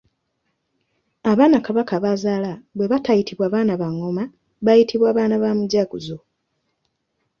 Abaana 1.31 1.57
kabaka 1.65 1.93
b’azaala 2.03 2.51
bwe 2.75 2.89
batayitibwa 2.91 3.45
baana 3.53 3.73
ba 3.81 3.87
ngoma 3.95 4.23
bayitibwa 4.65 5.09
baana 5.17 5.35
ba 5.43 5.49
Mujaguzo. 5.57 6.17